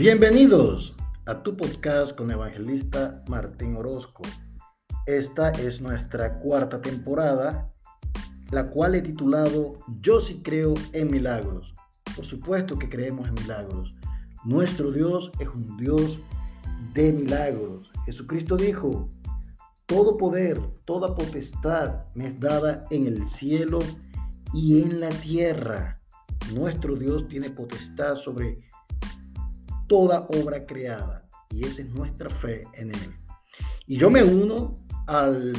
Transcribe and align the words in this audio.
Bienvenidos 0.00 0.96
a 1.26 1.42
tu 1.42 1.58
podcast 1.58 2.16
con 2.16 2.30
evangelista 2.30 3.22
Martín 3.28 3.76
Orozco. 3.76 4.22
Esta 5.04 5.50
es 5.50 5.82
nuestra 5.82 6.38
cuarta 6.38 6.80
temporada, 6.80 7.70
la 8.50 8.64
cual 8.64 8.94
he 8.94 9.02
titulado 9.02 9.78
Yo 10.00 10.18
sí 10.18 10.40
creo 10.42 10.72
en 10.94 11.10
milagros. 11.10 11.74
Por 12.16 12.24
supuesto 12.24 12.78
que 12.78 12.88
creemos 12.88 13.28
en 13.28 13.34
milagros. 13.34 13.94
Nuestro 14.42 14.90
Dios 14.90 15.32
es 15.38 15.48
un 15.48 15.76
Dios 15.76 16.18
de 16.94 17.12
milagros. 17.12 17.90
Jesucristo 18.06 18.56
dijo, 18.56 19.06
todo 19.84 20.16
poder, 20.16 20.58
toda 20.86 21.14
potestad 21.14 22.06
me 22.14 22.28
es 22.28 22.40
dada 22.40 22.86
en 22.90 23.06
el 23.06 23.26
cielo 23.26 23.80
y 24.54 24.80
en 24.80 24.98
la 24.98 25.10
tierra. 25.10 26.00
Nuestro 26.54 26.96
Dios 26.96 27.28
tiene 27.28 27.50
potestad 27.50 28.16
sobre 28.16 28.69
toda 29.90 30.28
obra 30.40 30.64
creada. 30.66 31.28
Y 31.50 31.64
esa 31.64 31.82
es 31.82 31.88
nuestra 31.90 32.30
fe 32.30 32.64
en 32.74 32.94
Él. 32.94 33.16
Y 33.88 33.96
yo 33.96 34.08
me 34.08 34.22
uno 34.22 34.76
al, 35.08 35.52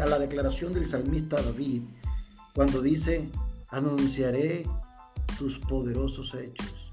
a 0.00 0.06
la 0.06 0.18
declaración 0.18 0.72
del 0.72 0.86
salmista 0.86 1.42
David 1.42 1.82
cuando 2.54 2.80
dice, 2.80 3.30
anunciaré 3.68 4.64
tus 5.38 5.58
poderosos 5.58 6.34
hechos. 6.34 6.90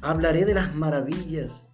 Hablaré 0.00 0.46
de 0.46 0.54
las 0.54 0.74
maravillas 0.74 1.64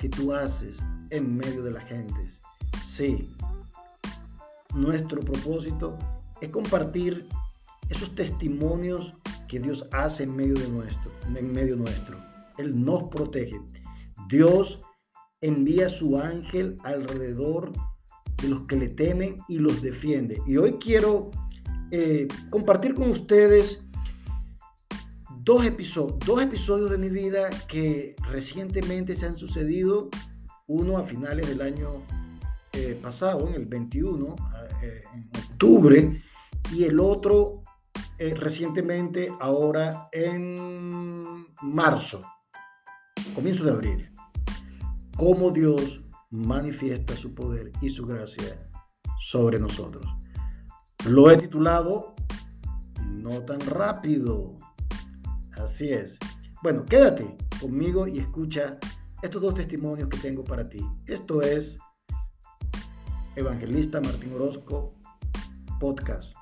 que 0.00 0.08
tú 0.08 0.34
haces 0.34 0.80
en 1.10 1.36
medio 1.36 1.62
de 1.62 1.70
las 1.70 1.84
gentes. 1.84 2.40
Sí, 2.84 3.32
nuestro 4.74 5.20
propósito 5.20 5.96
es 6.40 6.48
compartir 6.48 7.28
esos 7.88 8.16
testimonios 8.16 9.12
que 9.46 9.60
Dios 9.60 9.86
hace 9.92 10.24
en 10.24 10.34
medio 10.34 10.54
de 10.54 10.68
nuestro, 10.68 11.12
en 11.36 11.52
medio 11.52 11.76
nuestro. 11.76 12.33
Él 12.58 12.82
nos 12.84 13.08
protege. 13.08 13.60
Dios 14.28 14.82
envía 15.40 15.88
su 15.88 16.18
ángel 16.18 16.76
alrededor 16.84 17.72
de 18.40 18.48
los 18.48 18.62
que 18.62 18.76
le 18.76 18.88
temen 18.88 19.36
y 19.46 19.58
los 19.58 19.82
defiende. 19.82 20.40
Y 20.46 20.56
hoy 20.56 20.78
quiero 20.80 21.30
eh, 21.90 22.28
compartir 22.50 22.94
con 22.94 23.10
ustedes 23.10 23.84
dos, 25.40 25.66
episodios, 25.66 26.18
dos 26.24 26.42
episodios 26.42 26.90
de 26.90 26.98
mi 26.98 27.10
vida 27.10 27.50
que 27.68 28.16
recientemente 28.30 29.16
se 29.16 29.26
han 29.26 29.38
sucedido. 29.38 30.08
Uno 30.66 30.96
a 30.96 31.04
finales 31.04 31.46
del 31.46 31.60
año 31.60 32.02
eh, 32.72 32.98
pasado, 33.02 33.46
en 33.48 33.54
el 33.54 33.66
21, 33.66 34.36
eh, 34.82 35.02
en 35.12 35.30
octubre, 35.50 36.22
y 36.72 36.84
el 36.84 36.98
otro 37.00 37.62
recientemente 38.18 39.28
ahora 39.40 40.08
en 40.10 40.54
marzo 41.60 42.24
comienzo 43.34 43.64
de 43.64 43.70
abril, 43.70 44.10
cómo 45.16 45.50
Dios 45.50 46.00
manifiesta 46.30 47.16
su 47.16 47.34
poder 47.34 47.70
y 47.80 47.90
su 47.90 48.06
gracia 48.06 48.70
sobre 49.20 49.58
nosotros. 49.58 50.06
Lo 51.06 51.30
he 51.30 51.36
titulado 51.36 52.14
No 53.06 53.42
tan 53.42 53.60
rápido. 53.60 54.56
Así 55.52 55.92
es. 55.92 56.18
Bueno, 56.62 56.84
quédate 56.84 57.36
conmigo 57.60 58.06
y 58.06 58.18
escucha 58.18 58.78
estos 59.22 59.42
dos 59.42 59.54
testimonios 59.54 60.08
que 60.08 60.18
tengo 60.18 60.44
para 60.44 60.68
ti. 60.68 60.80
Esto 61.06 61.42
es 61.42 61.78
Evangelista 63.36 64.00
Martín 64.00 64.34
Orozco 64.34 64.94
Podcast. 65.80 66.36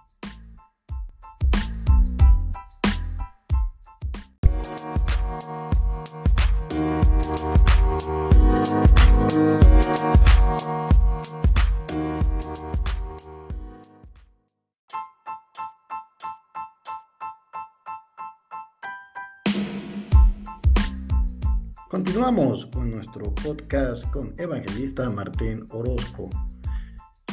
Nuestro 23.15 23.35
podcast 23.43 24.11
con 24.11 24.35
evangelista 24.39 25.11
Martín 25.11 25.67
Orozco. 25.71 26.31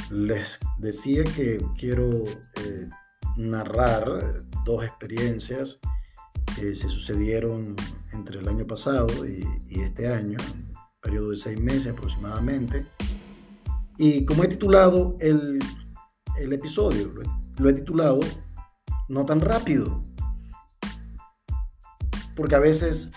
Les 0.10 0.60
decía 0.78 1.24
que 1.24 1.64
quiero 1.78 2.24
eh, 2.26 2.90
narrar 3.38 4.44
dos 4.66 4.84
experiencias 4.84 5.80
que 6.56 6.76
se 6.76 6.90
sucedieron 6.90 7.76
entre 8.12 8.40
el 8.40 8.48
año 8.50 8.68
pasado 8.68 9.08
y, 9.26 9.46
este 9.70 10.12
año, 10.12 10.38
periodo 11.02 11.30
de 11.30 11.38
seis 11.38 11.60
meses 11.60 11.94
aproximadamente. 11.94 12.86
Y 13.98 14.26
como 14.26 14.44
he 14.44 14.48
titulado 14.48 15.16
el, 15.22 15.60
el 16.40 16.54
episodio, 16.54 17.14
lo 17.58 17.70
he 17.70 17.74
titulado 17.74 18.20
No 19.08 19.26
tan 19.26 19.40
rápido, 19.40 20.02
porque 22.36 22.56
a 22.56 22.60
veces 22.60 23.12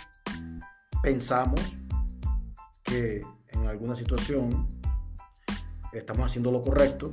pensamos 1.03 1.61
que 2.93 3.23
en 3.49 3.67
alguna 3.67 3.95
situación 3.95 4.67
estamos 5.95 6.27
haciendo 6.27 6.53
lo 6.53 6.63
correcto, 6.63 7.09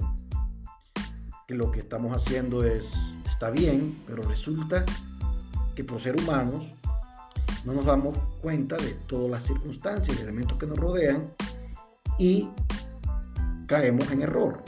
que 1.47 1.56
lo 1.56 1.72
que 1.72 1.79
estamos 1.79 2.12
haciendo 2.13 2.66
es, 2.66 2.91
está 3.25 3.50
bien, 3.50 4.03
pero 4.06 4.22
resulta 4.23 4.85
que 5.75 5.85
por 5.85 6.01
ser 6.01 6.19
humanos 6.19 6.69
no 7.63 7.73
nos 7.73 7.85
damos 7.85 8.17
cuenta 8.41 8.75
de 8.75 8.91
todas 9.07 9.31
las 9.31 9.44
circunstancias 9.44 10.17
y 10.17 10.22
elementos 10.22 10.57
que 10.57 10.67
nos 10.67 10.78
rodean 10.78 11.23
y 12.17 12.50
caemos 13.66 14.11
en 14.11 14.23
error 14.23 14.61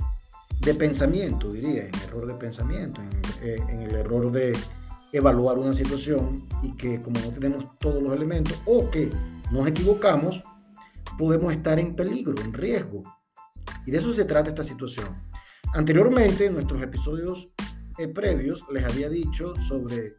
de 0.62 0.74
pensamiento, 0.76 1.52
diría, 1.52 1.88
en 1.88 1.96
error 2.08 2.26
de 2.26 2.36
pensamiento, 2.36 3.02
en, 3.02 3.50
eh, 3.50 3.64
en, 3.68 3.82
el 3.82 3.96
error 3.96 4.32
de 4.32 4.58
evaluar 5.12 5.58
una 5.58 5.74
situación 5.74 6.48
y 6.62 6.72
que 6.78 7.02
como 7.02 7.20
no 7.20 7.28
tenemos 7.30 7.66
todos 7.80 8.02
los 8.02 8.14
elementos 8.14 8.58
o 8.66 8.90
que 8.90 9.12
nos 9.52 9.68
equivocamos, 9.68 10.42
podemos 11.18 11.54
estar 11.54 11.80
en 11.80 11.96
peligro, 11.96 12.40
en 12.42 12.54
riesgo. 12.54 13.04
Y 13.86 13.92
de 13.92 13.98
eso 13.98 14.14
se 14.14 14.26
trata 14.26 14.50
esta 14.50 14.64
situación. 14.64 15.22
Anteriormente, 15.74 16.46
en 16.46 16.54
nuestros 16.54 16.82
episodios 16.82 17.54
eh, 17.98 18.08
previos, 18.08 18.66
les 18.72 18.84
había 18.84 19.10
dicho 19.10 19.54
sobre 19.62 20.16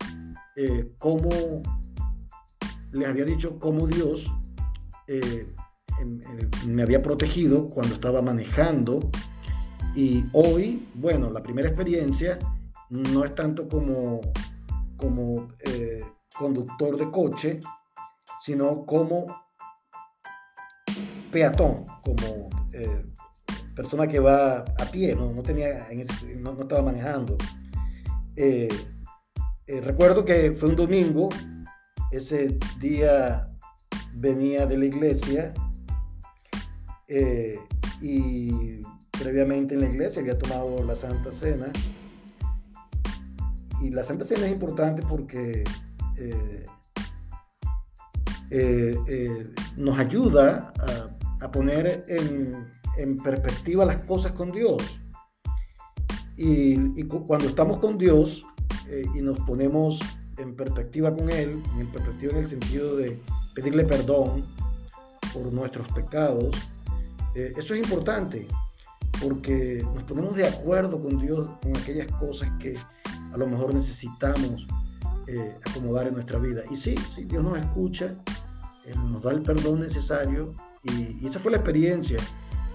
eh, 0.55 0.93
cómo 0.99 1.63
les 2.93 3.09
había 3.09 3.25
dicho 3.25 3.59
cómo 3.59 3.87
Dios 3.87 4.31
eh, 5.07 5.47
em, 5.99 6.21
eh, 6.21 6.51
me 6.67 6.83
había 6.83 7.03
protegido 7.03 7.69
cuando 7.69 7.95
estaba 7.95 8.21
manejando. 8.21 9.11
Y 9.95 10.25
hoy, 10.33 10.89
bueno, 10.95 11.31
la 11.31 11.43
primera 11.43 11.69
experiencia 11.69 12.39
no 12.91 13.25
es 13.25 13.35
tanto 13.35 13.67
como, 13.67 14.21
como 14.99 15.49
conductor 16.39 16.99
de 16.99 17.11
coche, 17.11 17.61
sino 18.43 18.85
como 18.85 19.27
peatón, 21.33 21.85
como 22.03 22.51
persona 23.75 24.07
que 24.07 24.19
va 24.19 24.59
a 24.59 24.85
pie, 24.91 25.15
no, 25.15 25.33
no 25.33 25.43
tenía, 25.43 25.89
no, 26.37 26.53
no, 26.55 26.63
estaba 26.63 26.83
manejando. 26.83 27.37
Eh, 28.37 28.69
recuerdo 29.83 30.25
que 30.25 30.53
fue 30.53 30.71
un 30.71 30.77
domingo, 30.77 31.29
ese 32.11 32.59
día 32.79 33.49
venía 34.15 34.67
de 34.67 34.77
la 34.77 34.85
iglesia 34.85 35.55
eh, 37.09 37.59
y 38.01 38.81
previamente 39.11 39.75
en 39.75 39.81
la 39.81 39.89
iglesia 39.89 40.21
había 40.21 40.39
tomado 40.39 40.85
la 40.85 40.95
Santa 40.95 41.33
Cena. 41.33 41.73
Y 43.81 43.91
la 43.91 44.05
Santa 44.05 44.25
Cena 44.25 44.47
es 44.47 44.53
importante 44.53 45.03
porque 45.09 45.65
eh, 48.51 49.55
nos 49.77 49.99
ayuda 49.99 50.73
a, 50.79 51.22
poner 51.51 52.05
en, 52.09 52.67
perspectiva 53.23 53.85
las 53.85 54.05
cosas 54.05 54.33
con 54.33 54.53
Dios. 54.53 55.01
y, 56.37 57.03
cuando 57.05 57.47
estamos 57.47 57.79
con 57.79 57.99
Dios, 57.99 58.45
eh, 58.93 59.07
y 59.15 59.23
nos 59.23 59.41
ponemos 59.41 60.01
en 60.37 60.55
perspectiva 60.55 61.15
con 61.15 61.31
Él, 61.31 61.63
en 61.79 61.91
perspectiva 61.91 62.33
en 62.33 62.39
el 62.41 62.49
sentido 62.49 62.97
de 62.97 63.19
pedirle 63.55 63.85
perdón 63.85 64.45
por 65.33 65.51
nuestros 65.51 65.89
pecados, 65.93 66.55
eh, 67.35 67.53
eso 67.57 67.73
es 67.73 67.81
importante 67.81 68.47
porque 69.23 69.83
nos 69.95 70.03
ponemos 70.03 70.35
de 70.35 70.47
acuerdo 70.47 71.01
con 71.01 71.19
Dios 71.19 71.49
con 71.63 71.75
aquellas 71.75 72.09
cosas 72.15 72.51
que 72.61 72.77
a 73.33 73.37
lo 73.39 73.47
mejor 73.47 73.73
necesitamos 73.73 74.67
eh, 75.27 75.55
acomodar 75.65 76.09
en 76.09 76.15
nuestra 76.15 76.39
vida. 76.39 76.63
Y 76.71 76.77
sí, 76.77 76.95
sí, 77.15 77.25
Dios 77.25 77.43
nos 77.43 77.57
escucha, 77.59 78.13
Él 78.85 79.11
nos 79.11 79.23
da 79.23 79.31
el 79.31 79.41
perdón 79.41 79.81
necesario 79.81 80.55
y, 80.83 81.27
esa 81.27 81.39
fue 81.39 81.53
la 81.53 81.59
experiencia 81.59 82.19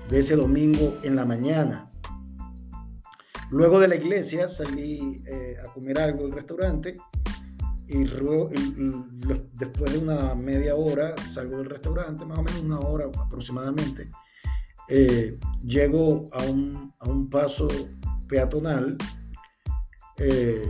de 0.10 0.20
ese 0.20 0.36
domingo 0.36 0.98
en 1.04 1.16
la 1.16 1.26
mañana. 1.26 1.90
Luego 3.50 3.80
de 3.80 3.88
la 3.88 3.96
iglesia 3.96 4.48
salí 4.48 5.22
eh, 5.26 5.58
a 5.64 5.72
comer 5.74 6.00
algo 6.00 6.26
al 6.26 6.32
restaurante 6.32 6.96
y, 7.88 8.04
después 9.54 9.94
de 9.94 10.00
una 10.00 10.36
media 10.36 10.76
hora 10.76 11.16
salgo 11.32 11.58
del 11.58 11.70
restaurante, 11.70 12.26
más 12.26 12.40
o 12.40 12.44
menos 12.44 12.62
una 12.62 12.80
hora 12.80 13.06
aproximadamente, 13.06 14.12
eh, 14.90 15.38
llego 15.66 16.26
a 16.32 16.44
un, 16.44 16.94
a 17.00 17.10
un, 17.10 17.30
paso 17.30 17.68
peatonal 18.28 18.98
eh, 20.18 20.70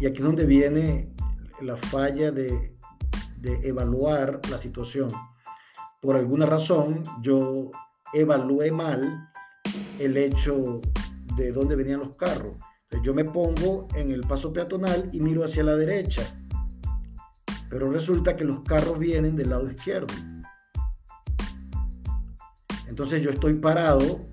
y 0.00 0.06
aquí 0.06 0.18
es 0.18 0.24
donde 0.24 0.46
viene 0.46 1.12
la 1.60 1.76
falla 1.76 2.30
de, 2.30 2.76
de 3.40 3.68
evaluar 3.68 4.40
la 4.50 4.58
situación. 4.58 5.08
Por 6.00 6.14
alguna 6.14 6.46
razón 6.46 7.02
yo 7.20 7.72
evalué 8.14 8.70
mal 8.70 9.30
el 9.98 10.16
hecho 10.16 10.80
de 11.36 11.50
dónde 11.50 11.74
venían 11.74 11.98
los 11.98 12.16
carros. 12.16 12.56
yo 13.02 13.12
me 13.14 13.24
pongo 13.24 13.88
en 13.96 14.12
el 14.12 14.20
paso 14.22 14.52
peatonal 14.52 15.10
y 15.12 15.20
miro 15.20 15.44
hacia 15.44 15.62
la 15.62 15.74
derecha, 15.74 16.22
pero 17.68 17.90
resulta 17.90 18.36
que 18.36 18.44
los 18.44 18.60
carros 18.60 18.98
vienen 18.98 19.36
del 19.36 19.50
lado 19.50 19.68
izquierdo. 19.70 20.14
Entonces 22.86 23.20
yo 23.20 23.30
estoy 23.30 23.54
parado 23.54 24.26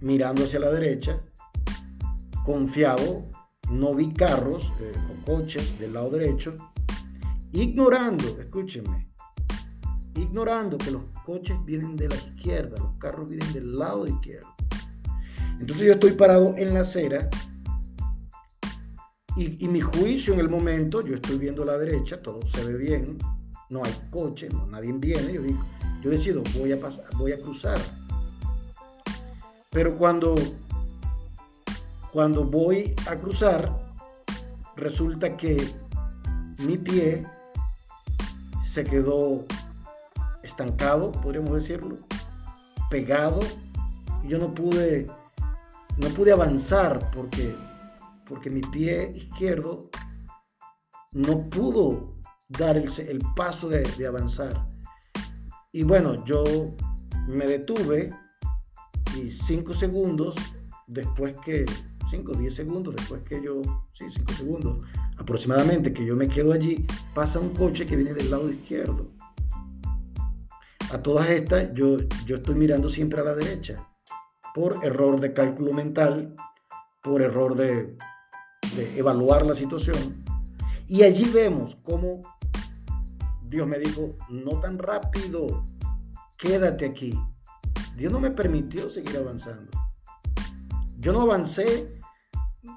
mirando 0.00 0.44
hacia 0.44 0.58
la 0.58 0.70
derecha, 0.70 1.20
confiado, 2.44 3.30
no 3.70 3.94
vi 3.94 4.12
carros 4.12 4.72
eh, 4.80 4.92
o 5.10 5.24
coches 5.24 5.78
del 5.78 5.94
lado 5.94 6.10
derecho, 6.10 6.56
ignorando, 7.52 8.24
escúchenme, 8.40 9.13
ignorando 10.24 10.78
que 10.78 10.90
los 10.90 11.02
coches 11.24 11.56
vienen 11.64 11.96
de 11.96 12.08
la 12.08 12.16
izquierda, 12.16 12.76
los 12.78 12.98
carros 12.98 13.28
vienen 13.28 13.52
del 13.52 13.78
lado 13.78 14.06
izquierdo. 14.06 14.48
Entonces 15.60 15.86
yo 15.86 15.92
estoy 15.92 16.12
parado 16.12 16.54
en 16.56 16.74
la 16.74 16.80
acera 16.80 17.28
y, 19.36 19.68
mi 19.68 19.80
juicio 19.80 20.32
en 20.34 20.40
el 20.40 20.48
momento, 20.48 21.02
yo 21.02 21.16
estoy 21.16 21.38
viendo 21.38 21.64
la 21.64 21.76
derecha, 21.76 22.20
todo 22.20 22.46
se 22.48 22.64
ve 22.64 22.76
bien, 22.76 23.18
no 23.68 23.82
hay 23.84 23.92
coche, 24.10 24.48
no, 24.48 24.66
nadie 24.66 24.92
viene, 24.92 25.32
yo 25.32 25.42
digo, 25.42 25.64
yo 26.02 26.10
decido, 26.10 26.42
voy 26.56 26.70
a, 26.70 26.80
pasar, 26.80 27.04
voy 27.16 27.32
a 27.32 27.40
cruzar. 27.40 27.78
Pero 29.70 29.96
cuando, 29.96 30.36
cuando 32.12 32.44
voy 32.44 32.94
a 33.08 33.16
cruzar, 33.16 33.68
resulta 34.76 35.36
que 35.36 35.56
mi 36.58 36.76
pie 36.76 37.26
se 38.64 38.84
quedó 38.84 39.44
estancado, 40.44 41.10
podríamos 41.12 41.52
decirlo, 41.54 41.96
pegado. 42.90 43.40
Yo 44.26 44.38
no 44.38 44.54
pude, 44.54 45.10
no 45.96 46.08
pude 46.08 46.32
avanzar 46.32 47.10
porque, 47.10 47.54
porque 48.28 48.50
mi 48.50 48.60
pie 48.60 49.12
izquierdo 49.14 49.90
no 51.12 51.48
pudo 51.48 52.14
dar 52.48 52.76
el, 52.76 53.20
paso 53.34 53.68
de, 53.68 54.06
avanzar. 54.06 54.68
Y 55.72 55.82
bueno, 55.82 56.24
yo 56.24 56.44
me 57.26 57.46
detuve 57.46 58.12
y 59.16 59.30
cinco 59.30 59.74
segundos 59.74 60.36
después 60.86 61.34
que, 61.44 61.66
cinco, 62.10 62.34
diez 62.34 62.54
segundos 62.54 62.94
después 62.94 63.22
que 63.22 63.42
yo, 63.42 63.62
sí, 63.92 64.06
cinco 64.08 64.32
segundos 64.32 64.84
aproximadamente 65.16 65.92
que 65.92 66.04
yo 66.04 66.16
me 66.16 66.28
quedo 66.28 66.52
allí, 66.52 66.86
pasa 67.14 67.38
un 67.38 67.50
coche 67.50 67.86
que 67.86 67.96
viene 67.96 68.14
del 68.14 68.30
lado 68.30 68.50
izquierdo 68.50 69.10
a 70.94 71.02
todas 71.02 71.28
estas 71.28 71.74
yo, 71.74 71.98
yo 72.24 72.36
estoy 72.36 72.54
mirando 72.54 72.88
siempre 72.88 73.20
a 73.20 73.24
la 73.24 73.34
derecha, 73.34 73.88
por 74.54 74.84
error 74.84 75.20
de 75.20 75.32
cálculo 75.32 75.72
mental, 75.72 76.36
por 77.02 77.20
error 77.20 77.56
de, 77.56 77.96
evaluar 78.94 79.44
la 79.44 79.54
situación. 79.54 80.24
Y 80.86 81.02
allí 81.02 81.24
vemos 81.24 81.76
cómo 81.82 82.22
Dios 83.42 83.66
me 83.66 83.78
dijo, 83.80 84.16
no 84.30 84.60
tan 84.60 84.78
rápido, 84.78 85.64
quédate 86.38 86.86
aquí. 86.86 87.12
Dios 87.96 88.12
no 88.12 88.20
me 88.20 88.30
permitió 88.30 88.88
seguir 88.88 89.16
avanzando. 89.16 89.70
Yo 90.98 91.12
no 91.12 91.22
avancé 91.22 92.00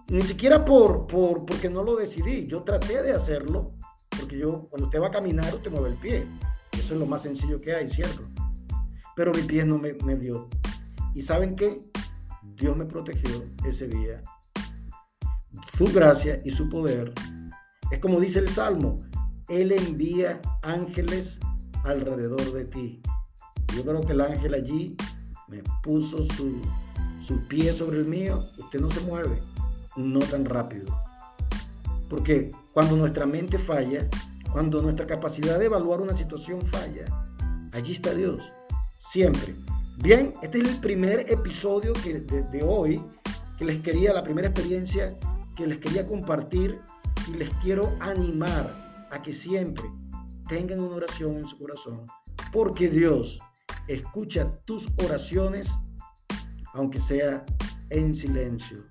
ni 0.08 0.24
siquiera 0.24 0.66
por, 0.66 1.06
por, 1.06 1.46
porque 1.46 1.70
no 1.70 1.84
lo 1.84 1.96
decidí. 1.96 2.48
Yo 2.48 2.64
traté 2.64 3.04
de 3.04 3.14
hacerlo, 3.14 3.76
porque 4.20 4.40
yo 4.40 4.68
cuando 4.70 4.88
usted 4.88 5.02
va 5.02 5.08
a 5.08 5.12
caminar, 5.12 5.54
usted 5.54 5.72
mueve 5.72 5.90
el 5.90 5.98
pie. 5.98 6.28
Eso 6.78 6.94
es 6.94 7.00
lo 7.00 7.06
más 7.06 7.24
sencillo 7.24 7.60
que 7.62 7.74
hay, 7.74 7.90
¿cierto? 7.90 8.24
Pero 9.16 9.32
mi 9.34 9.42
pie 9.42 9.66
no 9.66 9.78
me, 9.78 9.94
me 10.06 10.16
dio. 10.16 10.48
¿Y 11.14 11.22
saben 11.22 11.56
qué? 11.56 11.80
Dios 12.56 12.78
me 12.78 12.86
protegió 12.86 13.46
ese 13.66 13.88
día. 13.88 14.22
Su 15.76 15.86
gracia 15.86 16.40
y 16.46 16.52
su 16.52 16.70
poder. 16.70 17.14
Es 17.92 18.00
como 18.00 18.20
dice 18.20 18.40
el 18.40 18.50
Salmo, 18.50 18.98
Él 19.48 19.72
envía 19.72 20.42
ángeles 20.62 21.40
alrededor 21.84 22.54
de 22.54 22.66
ti. 22.66 23.02
Yo 23.76 23.84
creo 23.84 24.02
que 24.02 24.14
el 24.14 24.22
ángel 24.22 24.54
allí 24.54 24.96
me 25.48 25.62
puso 25.84 26.26
su, 26.36 26.62
su 27.20 27.40
pie 27.48 27.74
sobre 27.74 28.00
el 28.00 28.06
mío. 28.06 28.48
Usted 28.58 28.80
no 28.80 28.90
se 28.90 29.02
mueve, 29.02 29.40
no 29.96 30.20
tan 30.20 30.46
rápido. 30.46 30.86
Porque 32.10 32.52
cuando 32.74 32.96
nuestra 32.96 33.26
mente 33.26 33.58
falla, 33.58 34.08
cuando 34.52 34.82
nuestra 34.82 35.06
capacidad 35.06 35.60
de 35.60 35.66
evaluar 35.66 36.02
una 36.02 36.16
situación 36.16 36.62
falla, 36.62 37.06
allí 37.74 37.94
está 37.94 38.14
Dios, 38.14 38.52
siempre. 38.96 39.56
Bien, 39.98 40.34
este 40.42 40.60
es 40.60 40.68
el 40.68 40.78
primer 40.78 41.32
episodio 41.32 41.94
que, 41.94 42.20
de, 42.20 42.64
hoy 42.64 43.02
que 43.58 43.66
les 43.66 43.80
quería, 43.80 44.14
la 44.14 44.24
primera 44.24 44.48
experiencia 44.48 45.18
que 45.56 45.66
les 45.66 45.80
quería 45.80 46.08
compartir 46.08 46.80
y 47.28 47.32
les 47.32 47.50
quiero 47.62 47.96
animar 48.00 49.08
a 49.12 49.22
que 49.22 49.34
siempre 49.34 49.86
tengan 50.48 50.80
una 50.80 50.96
oración 50.96 51.38
en 51.38 51.48
su 51.48 51.58
corazón, 51.58 52.06
porque 52.54 52.90
Dios 52.90 53.40
escucha 53.88 54.60
tus 54.66 54.90
oraciones, 55.04 55.74
aunque 56.74 57.00
sea 57.00 57.46
en 57.90 58.14
silencio. 58.14 58.86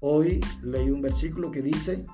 Hoy 0.00 0.40
leí 0.62 0.90
un 0.90 1.00
versículo 1.00 1.50
que 1.50 1.62
dice, 1.62 2.06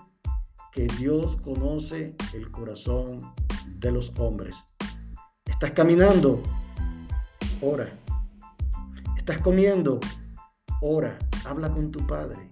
que 0.75 0.88
Dios 0.99 1.37
conoce 1.37 2.17
el 2.32 2.50
corazón 2.50 3.32
de 3.79 3.93
los 3.93 4.12
hombres. 4.19 4.56
Estás 5.44 5.71
caminando, 5.71 6.43
ora. 7.61 7.97
Estás 9.17 9.38
comiendo, 9.38 10.00
ora. 10.81 11.17
Habla 11.44 11.71
con 11.73 11.93
tu 11.93 12.05
Padre. 12.09 12.50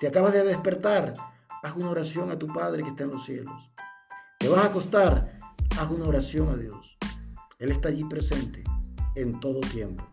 Te 0.00 0.08
acabas 0.08 0.32
de 0.32 0.42
despertar, 0.42 1.12
haz 1.62 1.76
una 1.76 1.90
oración 1.90 2.32
a 2.32 2.38
tu 2.38 2.48
Padre 2.48 2.82
que 2.82 2.88
está 2.88 3.04
en 3.04 3.12
los 3.12 3.24
cielos. 3.24 3.70
Te 4.40 4.48
vas 4.48 4.64
a 4.64 4.66
acostar, 4.66 5.38
haz 5.78 5.88
una 5.88 6.06
oración 6.06 6.48
a 6.48 6.56
Dios. 6.56 6.98
Él 7.60 7.70
está 7.70 7.90
allí 7.90 8.02
presente 8.02 8.64
en 9.14 9.38
todo 9.38 9.60
tiempo. 9.60 10.04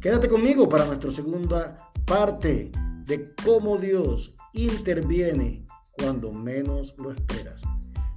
Quédate 0.00 0.28
conmigo 0.28 0.66
para 0.66 0.86
nuestra 0.86 1.10
segunda 1.10 1.76
parte 2.06 2.72
de 3.04 3.34
cómo 3.44 3.76
Dios 3.76 4.34
interviene 4.54 5.63
cuando 5.98 6.32
menos 6.32 6.94
lo 6.98 7.12
esperas. 7.12 7.62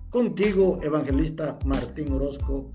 Contigo, 0.09 0.79
evangelista 0.83 1.57
Martín 1.65 2.13
Orozco. 2.13 2.69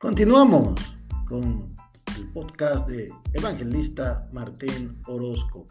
Continuamos 0.00 0.80
con 1.26 1.74
el 2.16 2.32
podcast 2.32 2.88
de 2.88 3.12
Evangelista 3.34 4.30
Martín 4.32 4.96
Orozco. 5.06 5.66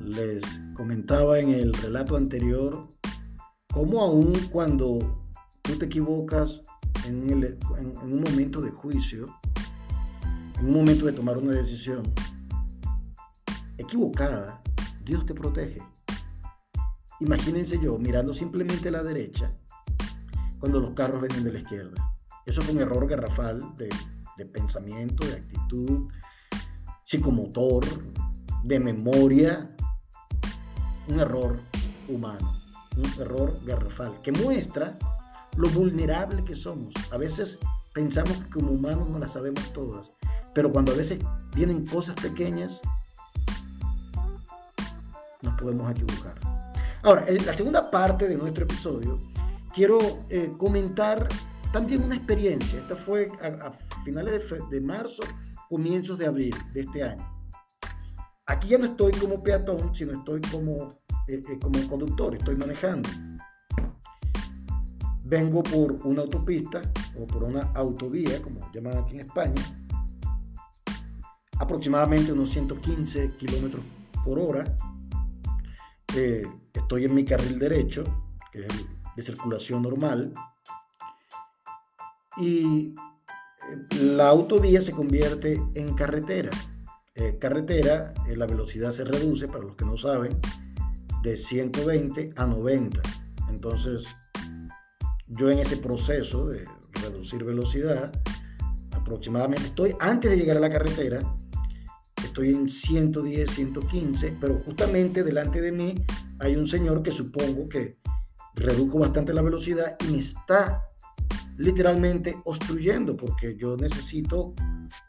Les 0.00 0.42
comentaba 0.74 1.38
en 1.38 1.50
el 1.50 1.72
relato 1.74 2.16
anterior 2.16 2.88
cómo 3.72 4.00
aún 4.00 4.32
cuando 4.50 5.22
tú 5.62 5.78
te 5.78 5.86
equivocas 5.86 6.60
en, 7.06 7.30
un 8.02 8.20
momento 8.20 8.60
de 8.60 8.72
juicio, 8.72 9.26
en 10.58 10.66
un 10.66 10.72
momento 10.72 11.06
de 11.06 11.12
tomar 11.12 11.38
una 11.38 11.52
decisión 11.52 12.02
equivocada, 13.78 14.60
Dios 15.04 15.24
te 15.24 15.34
protege. 15.34 15.80
Imagínense 17.20 17.78
yo 17.80 17.96
mirando 17.96 18.34
simplemente 18.34 18.88
a 18.88 18.92
la 18.92 19.04
derecha 19.04 19.56
cuando 20.58 20.80
los 20.80 20.90
carros 20.94 21.20
vienen 21.20 21.44
de 21.44 21.52
la 21.52 21.58
izquierda 21.60 22.13
eso 22.46 22.62
fue 22.62 22.74
un 22.74 22.80
error 22.80 23.06
garrafal 23.08 23.74
de, 23.76 24.46
pensamiento, 24.46 25.26
de 25.26 25.34
actitud, 25.34 26.08
psicomotor, 27.02 27.84
de 28.62 28.80
memoria, 28.80 29.74
un 31.08 31.20
error 31.20 31.58
humano, 32.08 32.52
un 32.96 33.22
error 33.22 33.58
garrafal, 33.64 34.18
que 34.20 34.32
muestra 34.32 34.98
lo 35.56 35.68
vulnerable 35.70 36.44
que 36.44 36.54
somos. 36.54 36.94
A 37.12 37.16
veces 37.16 37.58
pensamos 37.92 38.36
que 38.38 38.50
como 38.50 38.72
humanos 38.72 39.08
no 39.08 39.18
las 39.18 39.32
sabemos 39.32 39.72
todas, 39.72 40.12
pero 40.54 40.70
cuando 40.70 40.92
a 40.92 40.96
veces 40.96 41.18
vienen 41.54 41.86
cosas 41.86 42.14
pequeñas, 42.16 42.80
nos 45.42 45.54
podemos 45.60 45.90
equivocar. 45.90 46.34
Ahora, 47.02 47.24
en 47.26 47.44
la 47.44 47.52
segunda 47.52 47.90
parte 47.90 48.28
de 48.28 48.36
nuestro 48.36 48.64
episodio, 48.64 49.18
quiero 49.74 49.98
eh, 50.30 50.52
comentar 50.56 51.28
también 51.74 52.04
una 52.04 52.14
experiencia. 52.14 52.78
Esta 52.78 52.94
fue 52.94 53.32
a, 53.42 53.72
finales 54.04 54.48
de, 54.70 54.80
marzo, 54.80 55.24
comienzos 55.68 56.16
de 56.16 56.26
abril 56.26 56.54
de 56.72 56.82
este 56.82 57.02
año. 57.02 57.28
Aquí 58.46 58.68
ya 58.68 58.78
no 58.78 58.84
estoy 58.84 59.10
como 59.14 59.42
peatón, 59.42 59.92
sino 59.92 60.12
estoy 60.12 60.40
como, 60.42 61.00
eh, 61.26 61.42
eh, 61.50 61.58
como 61.60 61.84
conductor, 61.88 62.32
estoy 62.36 62.54
manejando. 62.54 63.08
Vengo 65.24 65.64
por 65.64 65.94
una 66.06 66.22
autopista 66.22 66.80
o 67.18 67.26
por 67.26 67.42
una 67.42 67.62
autovía, 67.74 68.40
como 68.40 68.70
llaman 68.72 68.98
aquí 68.98 69.14
en 69.14 69.22
España, 69.22 69.62
aproximadamente 71.58 72.32
unos 72.32 72.50
115 72.50 73.32
kilómetros 73.32 73.82
por 74.24 74.38
hora. 74.38 74.76
estoy 76.72 77.04
en 77.04 77.14
mi 77.14 77.24
carril 77.24 77.58
derecho, 77.58 78.04
que 78.52 78.60
es 78.60 78.86
de 79.16 79.22
circulación 79.22 79.82
normal, 79.82 80.32
y 82.36 82.94
eh, 83.70 83.96
la 84.02 84.28
autovía 84.28 84.80
se 84.80 84.92
convierte 84.92 85.60
en 85.74 85.94
carretera. 85.94 86.50
Eh, 87.14 87.38
carretera, 87.40 88.12
eh, 88.26 88.36
la 88.36 88.46
velocidad 88.46 88.90
se 88.90 89.04
reduce, 89.04 89.46
para 89.46 89.64
los 89.64 89.76
que 89.76 89.84
no 89.84 89.96
saben, 89.96 90.38
de 91.22 91.36
120 91.36 92.32
a 92.36 92.46
90. 92.46 93.00
Entonces, 93.48 94.06
yo 95.28 95.50
en 95.50 95.60
ese 95.60 95.76
proceso 95.76 96.46
de 96.46 96.64
reducir 97.02 97.44
velocidad, 97.44 98.12
aproximadamente 98.90 99.66
estoy, 99.66 99.94
antes 100.00 100.30
de 100.30 100.36
llegar 100.36 100.56
a 100.56 100.60
la 100.60 100.70
carretera, 100.70 101.20
estoy 102.22 102.50
en 102.50 102.68
110, 102.68 103.48
115, 103.48 104.36
pero 104.40 104.58
justamente 104.58 105.22
delante 105.22 105.60
de 105.60 105.72
mí 105.72 105.94
hay 106.40 106.56
un 106.56 106.66
señor 106.66 107.02
que 107.02 107.12
supongo 107.12 107.68
que 107.68 107.98
redujo 108.54 108.98
bastante 108.98 109.32
la 109.32 109.42
velocidad 109.42 109.96
y 110.06 110.12
me 110.12 110.18
está 110.18 110.82
literalmente 111.56 112.36
obstruyendo 112.44 113.16
porque 113.16 113.56
yo 113.56 113.76
necesito 113.76 114.54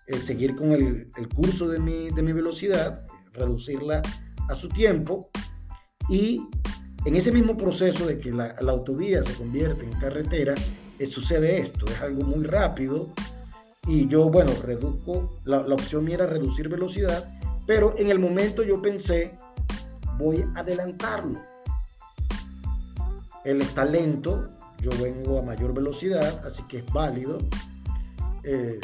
eh, 0.08 0.18
seguir 0.18 0.56
con 0.56 0.72
el, 0.72 1.10
curso 1.34 1.68
de 1.68 1.80
mi, 1.80 2.10
de 2.12 2.22
mi, 2.22 2.34
velocidad, 2.34 3.06
reducirla 3.34 4.02
a 4.48 4.56
su 4.56 4.70
tiempo 4.70 5.30
y 6.10 6.48
en 7.06 7.16
ese 7.16 7.32
mismo 7.32 7.58
proceso 7.58 8.06
de 8.06 8.18
que 8.20 8.32
la, 8.32 8.56
autovía 8.68 9.24
se 9.24 9.34
convierte 9.34 9.84
en 9.84 9.92
carretera, 9.94 10.56
eh, 11.00 11.06
sucede 11.08 11.60
esto, 11.60 11.86
es 11.88 12.02
algo 12.02 12.24
muy 12.24 12.44
rápido 12.44 13.12
y 13.88 14.08
yo, 14.08 14.30
bueno, 14.30 14.52
reduzco, 14.64 15.40
la, 15.46 15.64
la 15.64 15.75
opción 15.75 16.10
era 16.10 16.25
reducir 16.25 16.70
velocidad, 16.70 17.24
pero 17.68 17.96
en 17.98 18.10
el 18.10 18.20
momento 18.20 18.64
yo 18.64 18.82
pensé, 18.82 19.36
voy 20.18 20.44
a 20.56 20.60
adelantarlo. 20.60 21.42
Él 23.44 23.62
está 23.62 23.86
lento, 23.86 24.54
yo 24.82 24.91
vengo 25.01 25.39
a 25.39 25.41
mayor 25.41 25.74
velocidad, 25.74 26.46
así 26.46 26.63
que 26.63 26.77
es 26.77 26.86
válido. 26.94 27.39
Eh, 28.44 28.79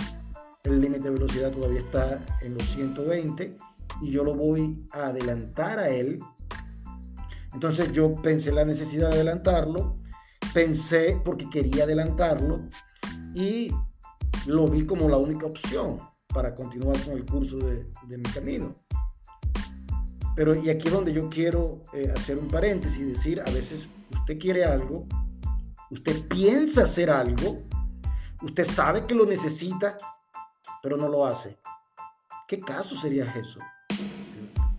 el 0.63 0.81
límite 0.81 1.03
de 1.03 1.11
velocidad 1.11 1.51
todavía 1.51 1.79
está 1.79 2.19
en 2.41 2.55
los 2.55 2.63
120 2.69 3.57
y 4.01 4.11
yo 4.11 4.23
lo 4.23 4.35
voy 4.35 4.85
a 4.91 5.07
adelantar 5.07 5.79
a 5.79 5.89
él. 5.89 6.19
Entonces 7.53 7.91
yo 7.91 8.15
pensé 8.15 8.51
la 8.51 8.65
necesidad 8.65 9.09
de 9.09 9.15
adelantarlo, 9.15 9.97
pensé 10.53 11.21
porque 11.23 11.49
quería 11.49 11.83
adelantarlo 11.83 12.61
y 13.33 13.71
lo 14.45 14.67
vi 14.67 14.85
como 14.85 15.09
la 15.09 15.17
única 15.17 15.45
opción 15.45 15.99
para 16.27 16.55
continuar 16.55 16.99
con 17.03 17.13
el 17.13 17.25
curso 17.25 17.57
de, 17.57 18.17
mi 18.17 18.23
camino. 18.23 18.75
Pero 20.35 20.55
y 20.55 20.69
aquí 20.69 20.87
es 20.87 20.93
donde 20.93 21.11
yo 21.11 21.29
quiero 21.29 21.83
eh, 21.93 22.11
hacer 22.15 22.37
un 22.37 22.47
paréntesis 22.47 22.99
y 22.99 23.03
decir, 23.03 23.41
a 23.41 23.51
veces 23.51 23.87
usted 24.11 24.39
quiere 24.39 24.63
algo 24.63 25.05
Usted 25.91 26.25
piensa 26.29 26.83
hacer 26.83 27.11
algo, 27.11 27.63
usted 28.41 28.63
sabe 28.63 29.05
que 29.05 29.13
lo 29.13 29.25
necesita, 29.25 29.97
pero 30.81 30.95
no 30.95 31.09
lo 31.09 31.25
hace. 31.25 31.59
¿Qué 32.47 32.61
caso 32.61 32.95
sería 32.95 33.25
eso? 33.25 33.59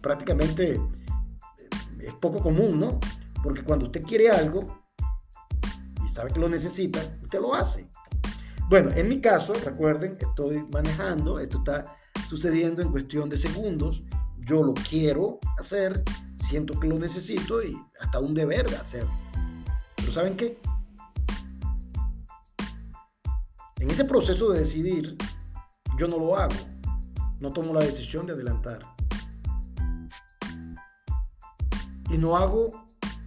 Prácticamente 0.01 0.77
eh, 0.77 1.69
es 2.01 2.15
poco 2.15 2.43
común, 2.43 2.81
¿no? 2.81 2.99
Porque 3.43 3.63
cuando 3.63 3.85
usted 3.85 4.03
quiere 4.03 4.31
algo 4.31 4.85
y 6.03 6.09
sabe 6.09 6.33
que 6.33 6.41
lo 6.41 6.49
necesita, 6.49 7.01
usted 7.23 7.41
lo 7.41 7.55
hace. 7.55 7.91
Bueno, 8.71 8.91
en 8.93 9.07
mi 9.07 9.21
caso, 9.21 9.53
recuerden, 9.53 10.17
estoy 10.19 10.67
manejando, 10.73 11.39
esto 11.39 11.59
está 11.59 11.95
sucediendo 12.31 12.81
en 12.81 12.91
cuestión 12.91 13.29
de 13.29 13.37
segundos, 13.37 14.03
yo 14.39 14.63
lo 14.63 14.73
quiero 14.73 15.41
hacer, 15.59 16.03
siento 16.37 16.81
que 16.81 16.89
lo 16.89 16.99
necesito 16.99 17.63
y 17.63 17.77
hasta 18.01 18.19
un 18.19 18.33
deber 18.33 18.71
de 18.71 18.77
hacerlo. 18.77 19.13
Pero 19.97 20.11
¿saben 20.11 20.39
qué? 20.39 20.59
En 23.83 23.91
ese 23.91 24.05
proceso 24.05 24.53
de 24.53 24.61
decidir, 24.61 25.17
yo 25.99 26.07
no 26.07 26.17
lo 26.17 26.37
hago. 26.37 26.55
No 27.41 27.53
tomo 27.53 27.75
la 27.75 27.81
decisión 27.81 28.25
de 28.27 28.33
adelantar. 28.33 28.79
Y 32.09 32.17
no 32.17 32.37
hago 32.37 32.71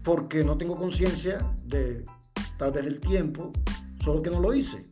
porque 0.01 0.45
no 0.45 0.57
tengo 0.57 0.77
conciencia 0.77 1.39
de 1.65 2.05
tal 2.57 2.71
vez 2.71 2.85
del 2.85 3.01
tiempo, 3.01 3.51
solo 3.99 4.21
que 4.21 4.29
no 4.29 4.39
lo 4.39 4.53
hice. 4.53 4.89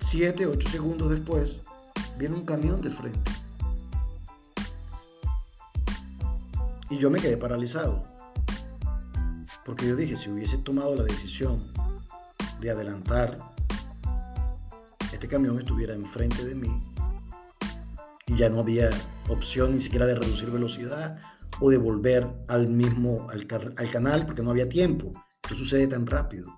Siete, 0.00 0.46
ocho 0.46 0.70
segundos 0.70 1.10
después, 1.10 1.58
viene 2.16 2.34
un 2.34 2.46
camión 2.46 2.80
de 2.80 2.88
frente. 2.88 3.30
Y 6.88 6.96
yo 6.96 7.10
me 7.10 7.20
quedé 7.20 7.36
paralizado. 7.36 8.02
Porque 9.66 9.86
yo 9.86 9.96
dije, 9.96 10.16
si 10.16 10.30
hubiese 10.30 10.56
tomado 10.56 10.96
la 10.96 11.04
decisión 11.04 11.60
de 12.62 12.70
adelantar, 12.70 13.36
este 15.12 15.26
camión 15.26 15.58
estuviera 15.58 15.94
enfrente 15.94 16.44
de 16.44 16.54
mí 16.54 16.80
y 18.26 18.36
ya 18.36 18.48
no 18.48 18.60
había 18.60 18.88
opción 19.28 19.74
ni 19.74 19.80
siquiera 19.80 20.06
de 20.06 20.14
reducir 20.14 20.48
velocidad 20.50 21.18
o 21.60 21.70
de 21.70 21.76
volver 21.76 22.26
al 22.48 22.68
mismo, 22.68 23.28
al, 23.30 23.46
al 23.76 23.90
canal 23.90 24.24
porque 24.24 24.42
no 24.42 24.50
había 24.50 24.68
tiempo. 24.68 25.10
Esto 25.42 25.56
sucede 25.56 25.88
tan 25.88 26.06
rápido. 26.06 26.56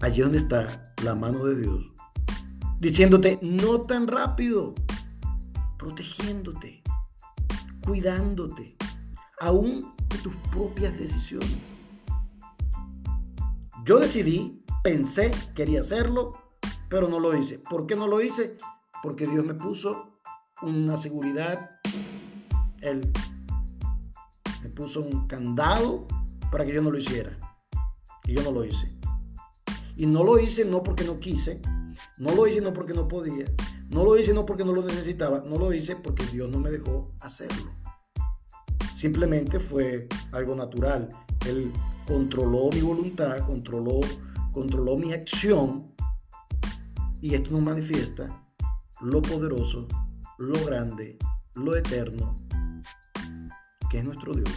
Allí 0.00 0.22
donde 0.22 0.38
está 0.38 0.94
la 1.02 1.14
mano 1.16 1.44
de 1.44 1.60
Dios, 1.60 1.84
diciéndote, 2.78 3.40
no 3.42 3.80
tan 3.82 4.06
rápido, 4.06 4.74
protegiéndote, 5.78 6.82
cuidándote, 7.84 8.76
aún 9.40 9.92
de 10.10 10.18
tus 10.18 10.34
propias 10.52 10.96
decisiones. 10.96 11.74
Yo 13.84 13.98
decidí, 13.98 14.64
pensé, 14.82 15.30
quería 15.54 15.82
hacerlo, 15.82 16.32
pero 16.88 17.06
no 17.06 17.20
lo 17.20 17.36
hice. 17.36 17.58
¿Por 17.58 17.86
qué 17.86 17.94
no 17.94 18.08
lo 18.08 18.22
hice? 18.22 18.56
Porque 19.02 19.26
Dios 19.26 19.44
me 19.44 19.52
puso 19.52 20.20
una 20.62 20.96
seguridad, 20.96 21.70
Él 22.80 23.12
me 24.62 24.70
puso 24.70 25.02
un 25.02 25.26
candado 25.26 26.08
para 26.50 26.64
que 26.64 26.72
yo 26.72 26.80
no 26.80 26.90
lo 26.90 26.96
hiciera. 26.96 27.38
Y 28.24 28.34
yo 28.34 28.42
no 28.42 28.52
lo 28.52 28.64
hice. 28.64 28.88
Y 29.96 30.06
no 30.06 30.24
lo 30.24 30.38
hice 30.38 30.64
no 30.64 30.82
porque 30.82 31.04
no 31.04 31.20
quise, 31.20 31.60
no 32.16 32.34
lo 32.34 32.46
hice 32.46 32.62
no 32.62 32.72
porque 32.72 32.94
no 32.94 33.06
podía, 33.06 33.44
no 33.90 34.02
lo 34.02 34.18
hice 34.18 34.32
no 34.32 34.46
porque 34.46 34.64
no 34.64 34.72
lo 34.72 34.82
necesitaba, 34.82 35.42
no 35.44 35.58
lo 35.58 35.74
hice 35.74 35.94
porque 35.94 36.24
Dios 36.32 36.48
no 36.48 36.58
me 36.58 36.70
dejó 36.70 37.12
hacerlo. 37.20 37.70
Simplemente 38.96 39.60
fue 39.60 40.08
algo 40.32 40.54
natural. 40.54 41.10
Él 41.46 41.70
controló 42.06 42.70
mi 42.70 42.80
voluntad, 42.80 43.38
controló, 43.46 44.00
controló 44.52 44.96
mi 44.96 45.12
acción 45.12 45.94
y 47.20 47.34
esto 47.34 47.50
nos 47.50 47.62
manifiesta 47.62 48.44
lo 49.00 49.22
poderoso, 49.22 49.86
lo 50.38 50.64
grande, 50.66 51.18
lo 51.54 51.76
eterno 51.76 52.34
que 53.90 53.98
es 53.98 54.04
nuestro 54.04 54.34
Dios. 54.34 54.50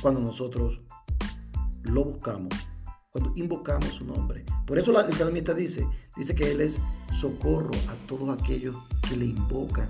Cuando 0.00 0.20
nosotros 0.20 0.80
lo 1.82 2.04
buscamos, 2.04 2.54
cuando 3.10 3.32
invocamos 3.36 3.88
su 3.90 4.04
nombre. 4.04 4.44
Por 4.66 4.78
eso 4.78 4.98
el 4.98 5.12
salmista 5.14 5.54
dice, 5.54 5.86
dice 6.16 6.34
que 6.34 6.50
Él 6.50 6.60
es 6.60 6.80
socorro 7.18 7.72
a 7.88 7.94
todos 8.06 8.28
aquellos 8.28 8.76
que 9.08 9.16
le 9.16 9.26
invocan, 9.26 9.88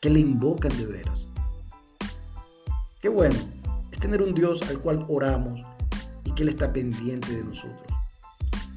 que 0.00 0.10
le 0.10 0.20
invocan 0.20 0.76
de 0.76 0.86
veras. 0.86 1.28
Qué 3.00 3.08
bueno 3.08 3.53
tener 4.04 4.20
un 4.20 4.34
Dios 4.34 4.60
al 4.68 4.78
cual 4.80 5.06
oramos 5.08 5.66
y 6.24 6.32
que 6.32 6.42
Él 6.42 6.50
está 6.50 6.70
pendiente 6.70 7.34
de 7.34 7.42
nosotros, 7.42 7.90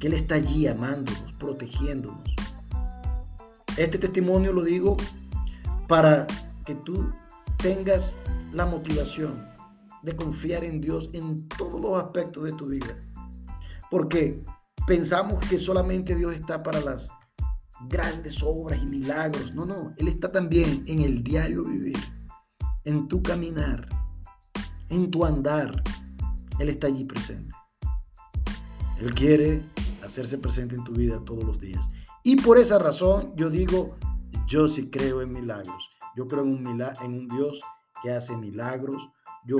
que 0.00 0.06
Él 0.06 0.14
está 0.14 0.36
allí 0.36 0.66
amándonos, 0.66 1.34
protegiéndonos. 1.34 2.34
Este 3.76 3.98
testimonio 3.98 4.54
lo 4.54 4.62
digo 4.62 4.96
para 5.86 6.26
que 6.64 6.76
tú 6.76 7.12
tengas 7.58 8.14
la 8.52 8.64
motivación 8.64 9.46
de 10.02 10.16
confiar 10.16 10.64
en 10.64 10.80
Dios 10.80 11.10
en 11.12 11.46
todos 11.46 11.78
los 11.78 12.02
aspectos 12.02 12.44
de 12.44 12.52
tu 12.52 12.64
vida. 12.64 12.96
Porque 13.90 14.42
pensamos 14.86 15.44
que 15.44 15.60
solamente 15.60 16.16
Dios 16.16 16.34
está 16.36 16.62
para 16.62 16.80
las 16.80 17.10
grandes 17.86 18.42
obras 18.42 18.80
y 18.82 18.86
milagros. 18.86 19.54
No, 19.54 19.66
no, 19.66 19.92
Él 19.98 20.08
está 20.08 20.32
también 20.32 20.84
en 20.86 21.02
el 21.02 21.22
diario 21.22 21.64
vivir, 21.64 21.98
en 22.84 23.08
tu 23.08 23.22
caminar, 23.22 23.86
en 24.90 25.10
tu 25.10 25.24
andar. 25.24 25.82
Él 26.58 26.68
está 26.68 26.86
allí 26.86 27.04
presente. 27.04 27.54
Él 28.98 29.14
quiere 29.14 29.62
hacerse 30.04 30.38
presente 30.38 30.74
en 30.74 30.84
tu 30.84 30.92
vida 30.92 31.20
todos 31.24 31.44
los 31.44 31.60
días. 31.60 31.90
Y 32.24 32.36
por 32.36 32.58
esa 32.58 32.78
razón 32.78 33.32
yo 33.36 33.50
digo, 33.50 33.96
yo 34.46 34.66
sí 34.68 34.90
creo 34.90 35.22
en 35.22 35.32
milagros. 35.32 35.90
Yo 36.16 36.26
creo 36.26 36.42
en 36.42 36.66
un, 36.66 36.82
en 37.02 37.14
un 37.14 37.28
Dios 37.28 37.60
que 38.02 38.10
hace 38.10 38.36
milagros, 38.36 39.08
yo 39.46 39.58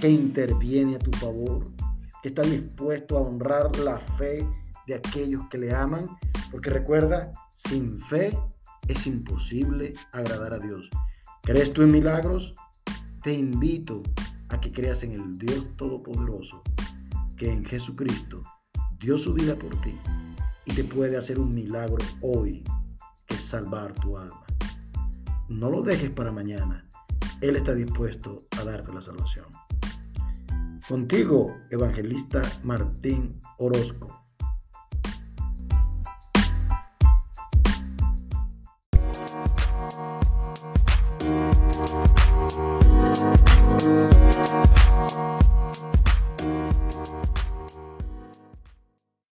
que 0.00 0.08
interviene 0.08 0.96
a 0.96 0.98
tu 0.98 1.10
favor, 1.12 1.64
que 2.22 2.28
está 2.28 2.42
dispuesto 2.42 3.16
a 3.16 3.22
honrar 3.22 3.76
la 3.78 3.98
fe 3.98 4.46
de 4.86 4.94
aquellos 4.94 5.42
que 5.50 5.58
le 5.58 5.74
aman, 5.74 6.06
porque 6.50 6.70
recuerda, 6.70 7.32
sin 7.54 7.98
fe 7.98 8.36
es 8.88 9.06
imposible 9.06 9.94
agradar 10.12 10.54
a 10.54 10.58
Dios. 10.58 10.88
¿Crees 11.42 11.72
tú 11.72 11.82
en 11.82 11.92
milagros? 11.92 12.54
Te 13.22 13.32
invito 13.32 14.02
que 14.60 14.72
creas 14.72 15.02
en 15.02 15.12
el 15.12 15.38
Dios 15.38 15.66
Todopoderoso, 15.76 16.62
que 17.36 17.50
en 17.50 17.64
Jesucristo 17.64 18.42
dio 18.98 19.16
su 19.16 19.32
vida 19.32 19.58
por 19.58 19.80
ti 19.80 19.98
y 20.66 20.72
te 20.72 20.84
puede 20.84 21.16
hacer 21.16 21.38
un 21.38 21.54
milagro 21.54 22.04
hoy, 22.20 22.62
que 23.26 23.34
es 23.34 23.40
salvar 23.40 23.92
tu 23.94 24.18
alma. 24.18 24.44
No 25.48 25.70
lo 25.70 25.82
dejes 25.82 26.10
para 26.10 26.30
mañana. 26.30 26.86
Él 27.40 27.56
está 27.56 27.74
dispuesto 27.74 28.38
a 28.58 28.64
darte 28.64 28.92
la 28.92 29.02
salvación. 29.02 29.46
Contigo, 30.86 31.56
evangelista 31.70 32.42
Martín 32.62 33.40
Orozco. 33.58 34.19